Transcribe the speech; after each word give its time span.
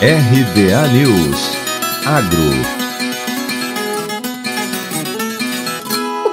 RBA 0.00 0.92
News. 0.92 1.56
Agro 2.04 2.85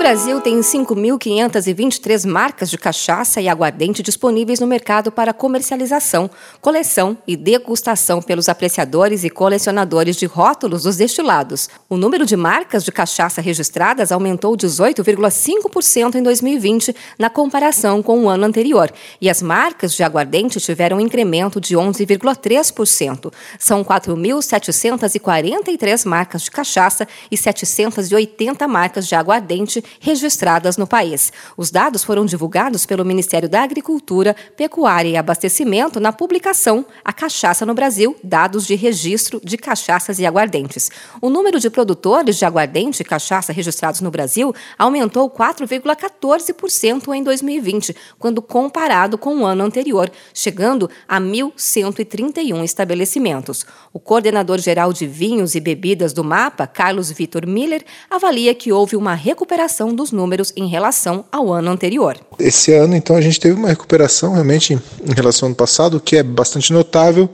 Brasil 0.04 0.42
tem 0.42 0.60
5.523 0.60 2.28
marcas 2.28 2.70
de 2.70 2.78
cachaça 2.78 3.40
e 3.40 3.48
aguardente 3.48 4.04
disponíveis 4.04 4.60
no 4.60 4.68
mercado 4.68 5.14
para 5.14 5.32
comercialização, 5.32 6.30
coleção 6.60 7.18
e 7.26 7.38
degustação 7.38 8.22
pelos 8.22 8.50
apreciadores 8.50 9.24
e 9.24 9.30
colecionadores 9.30 10.18
de 10.18 10.26
rótulos 10.26 10.84
dos 10.84 10.98
destilados. 10.98 11.70
O 11.88 11.96
número 11.96 12.26
de 12.26 12.36
marcas 12.36 12.84
de 12.84 12.92
cachaça 12.92 13.40
registradas 13.40 14.12
aumentou 14.12 14.58
18,5% 14.58 16.16
em 16.16 16.22
2020 16.22 16.94
na 17.18 17.30
comparação 17.30 18.04
com 18.04 18.26
o 18.26 18.30
ano 18.30 18.44
anterior, 18.44 18.92
e 19.22 19.30
as 19.30 19.42
marcas 19.42 19.96
de 19.96 20.04
aguardente 20.04 20.60
tiveram 20.60 20.98
um 20.98 21.02
incremento 21.02 21.62
de 21.62 21.78
11,3%. 21.78 23.32
São 23.58 23.86
4.743 23.86 26.06
marcas 26.06 26.42
de 26.42 26.52
cachaça 26.52 27.08
e 27.32 27.38
780 27.38 28.68
marcas 28.68 29.08
de 29.08 29.16
aguardente 29.16 29.82
registradas 30.00 30.78
no 30.78 30.88
país. 30.88 31.32
Os 31.58 31.72
dados 31.72 32.04
foram 32.04 32.26
divulgados 32.26 32.86
pelo 32.86 33.06
Ministério 33.06 33.50
da 33.50 33.64
Agricultura, 33.64 34.36
Pecuária 34.56 35.10
e 35.10 35.18
Abastecimento 35.18 36.00
na 36.00 36.12
publicação 36.12 36.86
A 37.04 37.12
Cachaça 37.12 37.66
no 37.66 37.74
Brasil, 37.74 38.16
dados 38.24 38.66
de 38.66 38.76
registro 38.76 39.42
de 39.44 39.58
cachaças 39.58 40.20
e 40.20 40.26
aguardentes. 40.26 40.90
O 41.22 41.30
número 41.30 41.60
de 41.60 41.70
produtores 41.70 42.38
de 42.38 42.46
aguardente 42.46 43.02
e 43.02 43.06
cachaça 43.06 43.52
registrados 43.52 44.02
no 44.02 44.12
Brasil 44.12 44.54
aumentou 44.78 45.30
4,14% 45.30 47.14
em 47.14 47.24
2020, 47.24 47.96
quando 48.20 48.42
comparado 48.42 49.18
com 49.18 49.38
o 49.38 49.46
ano 49.46 49.64
anterior, 49.64 50.12
chegando 50.34 50.90
a 51.08 51.20
1.131 51.20 52.64
estabelecimentos. 52.64 53.66
O 53.92 54.00
coordenador 54.00 54.60
geral 54.60 54.94
de 54.94 55.06
vinhos 55.06 55.56
e 55.56 55.60
bebidas 55.60 56.14
do 56.14 56.24
MAPA, 56.24 56.68
Carlos 56.68 57.12
Vitor 57.12 57.46
Miller, 57.48 57.84
avalia 58.10 58.54
que 58.54 58.72
houve 58.72 58.96
uma 58.96 59.14
recuperação 59.14 59.83
dos 59.92 60.12
números 60.12 60.54
em 60.56 60.68
relação 60.68 61.26
ao 61.32 61.52
ano 61.52 61.72
anterior. 61.72 62.16
Esse 62.38 62.72
ano, 62.74 62.96
então, 62.96 63.16
a 63.16 63.22
gente 63.22 63.40
teve 63.40 63.56
uma 63.56 63.70
recuperação 63.70 64.34
realmente 64.34 64.74
em 64.74 65.14
relação 65.14 65.48
ao 65.48 65.50
ano 65.50 65.56
passado, 65.56 66.00
que 66.00 66.18
é 66.18 66.22
bastante 66.22 66.72
notável, 66.72 67.28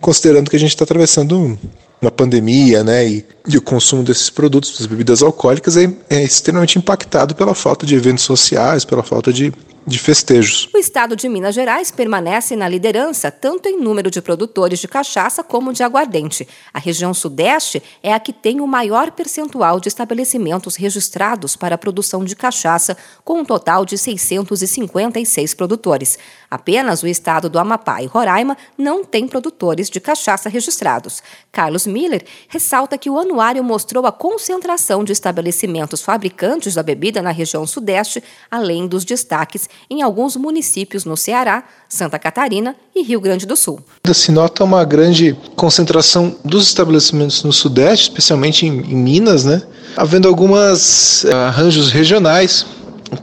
considerando 0.00 0.48
que 0.48 0.56
a 0.56 0.58
gente 0.58 0.70
está 0.70 0.84
atravessando 0.84 1.58
uma 2.00 2.10
pandemia, 2.10 2.82
né, 2.82 3.06
e, 3.06 3.24
e, 3.46 3.56
o 3.56 3.62
consumo 3.62 4.02
desses 4.02 4.28
produtos, 4.28 4.76
das 4.76 4.86
bebidas 4.86 5.22
alcoólicas, 5.22 5.76
é, 5.76 5.88
é 6.10 6.24
extremamente 6.24 6.76
impactado 6.76 7.34
pela 7.34 7.54
falta 7.54 7.86
de 7.86 7.94
eventos 7.94 8.24
sociais, 8.24 8.84
pela 8.84 9.04
falta 9.04 9.32
de 9.32 9.52
de 9.86 9.98
festejos. 9.98 10.68
O 10.72 10.78
estado 10.78 11.16
de 11.16 11.28
Minas 11.28 11.54
Gerais 11.54 11.90
permanece 11.90 12.54
na 12.54 12.68
liderança 12.68 13.30
tanto 13.30 13.68
em 13.68 13.80
número 13.80 14.10
de 14.10 14.22
produtores 14.22 14.78
de 14.78 14.86
cachaça 14.86 15.42
como 15.42 15.72
de 15.72 15.82
aguardente. 15.82 16.46
A 16.72 16.78
região 16.78 17.12
Sudeste 17.12 17.82
é 18.02 18.12
a 18.12 18.20
que 18.20 18.32
tem 18.32 18.60
o 18.60 18.66
maior 18.66 19.10
percentual 19.10 19.80
de 19.80 19.88
estabelecimentos 19.88 20.76
registrados 20.76 21.56
para 21.56 21.74
a 21.74 21.78
produção 21.78 22.24
de 22.24 22.36
cachaça, 22.36 22.96
com 23.24 23.40
um 23.40 23.44
total 23.44 23.84
de 23.84 23.98
656 23.98 25.54
produtores. 25.54 26.18
Apenas 26.50 27.02
o 27.02 27.06
estado 27.06 27.48
do 27.48 27.58
Amapá 27.58 28.02
e 28.02 28.06
Roraima 28.06 28.56
não 28.78 29.04
têm 29.04 29.26
produtores 29.26 29.90
de 29.90 30.00
cachaça 30.00 30.48
registrados. 30.48 31.22
Carlos 31.50 31.86
Miller 31.86 32.24
ressalta 32.48 32.96
que 32.98 33.10
o 33.10 33.18
anuário 33.18 33.64
mostrou 33.64 34.06
a 34.06 34.12
concentração 34.12 35.02
de 35.02 35.12
estabelecimentos 35.12 36.02
fabricantes 36.02 36.74
da 36.74 36.82
bebida 36.82 37.20
na 37.20 37.30
região 37.30 37.66
Sudeste, 37.66 38.22
além 38.50 38.86
dos 38.86 39.04
destaques 39.04 39.68
em 39.90 40.02
alguns 40.02 40.36
municípios 40.36 41.04
no 41.04 41.16
Ceará, 41.16 41.64
Santa 41.88 42.18
Catarina 42.18 42.76
e 42.94 43.02
Rio 43.02 43.20
Grande 43.20 43.46
do 43.46 43.56
Sul. 43.56 43.80
Se 44.12 44.32
nota 44.32 44.64
uma 44.64 44.84
grande 44.84 45.36
concentração 45.56 46.36
dos 46.44 46.66
estabelecimentos 46.66 47.42
no 47.42 47.52
Sudeste, 47.52 48.08
especialmente 48.08 48.66
em, 48.66 48.70
em 48.70 48.96
Minas, 48.96 49.44
né? 49.44 49.62
havendo 49.96 50.28
alguns 50.28 51.24
eh, 51.24 51.32
arranjos 51.32 51.90
regionais 51.90 52.66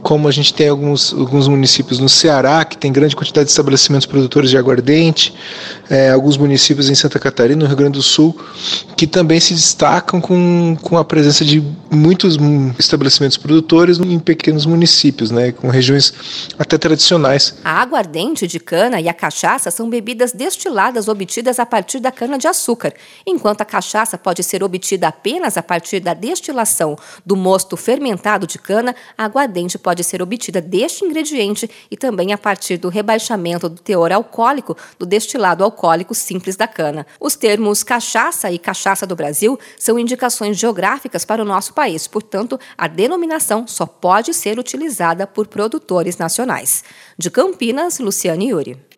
como 0.02 0.28
a 0.28 0.30
gente 0.30 0.54
tem 0.54 0.68
alguns, 0.68 1.12
alguns 1.12 1.48
municípios 1.48 1.98
no 1.98 2.08
Ceará 2.08 2.64
que 2.64 2.76
tem 2.76 2.92
grande 2.92 3.16
quantidade 3.16 3.46
de 3.46 3.50
estabelecimentos 3.50 4.06
produtores 4.06 4.50
de 4.50 4.56
aguardente, 4.56 5.34
é, 5.88 6.10
alguns 6.10 6.36
municípios 6.36 6.88
em 6.88 6.94
Santa 6.94 7.18
Catarina, 7.18 7.60
no 7.60 7.66
Rio 7.66 7.76
Grande 7.76 7.98
do 7.98 8.02
Sul, 8.02 8.38
que 8.96 9.06
também 9.06 9.40
se 9.40 9.52
destacam 9.54 10.20
com, 10.20 10.76
com 10.80 10.96
a 10.96 11.04
presença 11.04 11.44
de 11.44 11.62
muitos 11.90 12.36
estabelecimentos 12.78 13.36
produtores 13.36 13.98
em 13.98 14.18
pequenos 14.18 14.64
municípios, 14.64 15.30
né, 15.30 15.50
com 15.50 15.68
regiões 15.68 16.12
até 16.58 16.78
tradicionais. 16.78 17.56
A 17.64 17.82
aguardente 17.82 18.46
de 18.46 18.60
cana 18.60 19.00
e 19.00 19.08
a 19.08 19.14
cachaça 19.14 19.70
são 19.70 19.90
bebidas 19.90 20.32
destiladas 20.32 21.08
obtidas 21.08 21.58
a 21.58 21.66
partir 21.66 21.98
da 21.98 22.12
cana 22.12 22.38
de 22.38 22.46
açúcar, 22.46 22.94
enquanto 23.26 23.62
a 23.62 23.64
cachaça 23.64 24.16
pode 24.16 24.42
ser 24.44 24.62
obtida 24.62 25.08
apenas 25.08 25.56
a 25.56 25.62
partir 25.62 25.98
da 25.98 26.14
destilação 26.14 26.96
do 27.26 27.34
mosto 27.34 27.76
fermentado 27.76 28.46
de 28.46 28.58
cana, 28.58 28.94
a 29.18 29.24
aguardente 29.24 29.79
pode 29.80 30.04
ser 30.04 30.22
obtida 30.22 30.60
deste 30.60 31.04
ingrediente 31.04 31.68
e 31.90 31.96
também 31.96 32.32
a 32.32 32.38
partir 32.38 32.76
do 32.76 32.88
rebaixamento 32.88 33.68
do 33.68 33.80
teor 33.80 34.12
alcoólico 34.12 34.76
do 34.98 35.06
destilado 35.06 35.64
alcoólico 35.64 36.14
simples 36.14 36.56
da 36.56 36.68
cana. 36.68 37.06
Os 37.18 37.34
termos 37.34 37.82
cachaça 37.82 38.50
e 38.50 38.58
cachaça 38.58 39.06
do 39.06 39.16
Brasil 39.16 39.58
são 39.78 39.98
indicações 39.98 40.58
geográficas 40.58 41.24
para 41.24 41.42
o 41.42 41.46
nosso 41.46 41.72
país, 41.72 42.06
portanto, 42.06 42.60
a 42.76 42.86
denominação 42.86 43.66
só 43.66 43.86
pode 43.86 44.34
ser 44.34 44.58
utilizada 44.58 45.26
por 45.26 45.46
produtores 45.46 46.18
nacionais. 46.18 46.84
De 47.16 47.30
Campinas, 47.30 47.98
Luciane 47.98 48.50
Yuri. 48.50 48.90